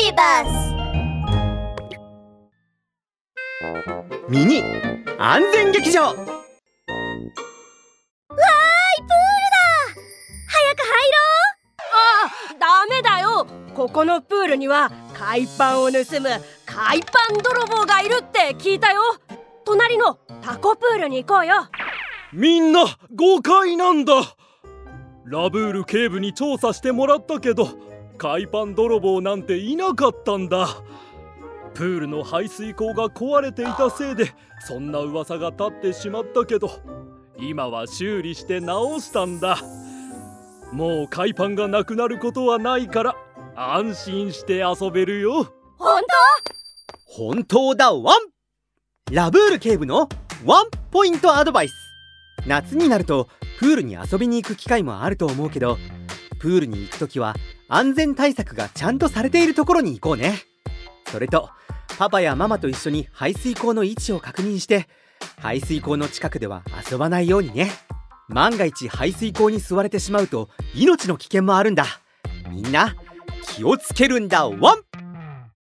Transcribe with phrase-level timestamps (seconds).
[0.00, 0.48] ビバス
[4.30, 4.62] ミニ
[5.18, 6.04] 安全劇場。
[6.04, 6.38] わーいプールだ。
[10.48, 11.18] 早く入ろ
[11.76, 11.92] う。
[11.92, 13.46] あダメだよ。
[13.74, 16.30] ここのプールには海パンを盗む
[16.64, 19.02] 海パン泥棒がいるって聞いたよ。
[19.66, 21.68] 隣のタコプールに行こうよ。
[22.32, 24.14] みんな誤解なんだ。
[25.26, 27.68] ラブール警部に調査してもらったけど
[28.22, 30.68] 海パン泥棒なんていなかったんだ。
[31.72, 34.34] プールの排水口が壊れていたせいで
[34.66, 36.70] そんな噂が立ってしまったけど
[37.38, 39.56] 今は修理して直したんだ。
[40.70, 43.16] もう海パンがなくなることはないから
[43.56, 45.54] 安心して遊べるよ。
[45.78, 46.02] 本
[47.06, 47.24] 当？
[47.24, 48.16] 本当だワン！
[49.10, 50.10] ラブール警部の
[50.44, 51.72] ワンポイントアドバイス。
[52.46, 55.78] 夏になるとプールに遊びに行く機会もあると思うけど
[56.38, 57.34] プールに行く時は
[57.72, 60.40] 安全対策がちゃんとされているところに行こうね。
[61.06, 61.50] それと
[61.98, 64.88] パパやママと一緒に排水溝の位置を確認して
[65.38, 67.70] 排水溝の近くでは遊ばないようにね。
[68.28, 71.86] 万が一排水溝に吸われてしまうと命の危険もあるんだ。
[72.50, 72.96] みんな
[73.46, 74.48] 気をつけるんだ。
[74.48, 75.09] ワン！